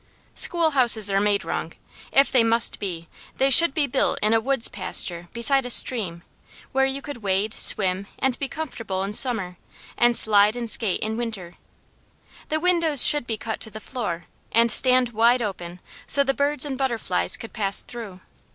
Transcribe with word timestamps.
Schoolhouses 0.33 1.11
are 1.11 1.19
made 1.21 1.45
wrong. 1.45 1.73
If 2.11 2.31
they 2.31 2.43
must 2.43 2.79
be, 2.79 3.07
they 3.37 3.51
should 3.51 3.71
be 3.75 3.85
built 3.85 4.17
in 4.23 4.33
a 4.33 4.39
woods 4.39 4.67
pasture 4.67 5.29
beside 5.31 5.63
a 5.63 5.69
stream, 5.69 6.23
where 6.71 6.87
you 6.87 7.03
could 7.03 7.17
wade, 7.17 7.53
swim, 7.53 8.07
and 8.17 8.35
be 8.39 8.47
comfortable 8.47 9.03
in 9.03 9.13
summer, 9.13 9.57
and 9.95 10.17
slide 10.17 10.55
and 10.55 10.71
skate 10.71 11.01
in 11.01 11.17
winter. 11.17 11.53
The 12.49 12.59
windows 12.59 13.05
should 13.05 13.27
be 13.27 13.37
cut 13.37 13.59
to 13.59 13.69
the 13.69 13.79
floor, 13.79 14.25
and 14.51 14.71
stand 14.71 15.09
wide 15.09 15.43
open, 15.43 15.79
so 16.07 16.23
the 16.23 16.33
birds 16.33 16.65
and 16.65 16.79
butterflies 16.79 17.37
could 17.37 17.53
pass 17.53 17.83
through. 17.83 18.21